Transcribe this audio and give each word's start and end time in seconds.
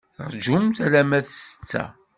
Rjumt 0.35 0.77
alamma 0.85 1.19
d 1.25 1.27
ssetta. 1.31 1.85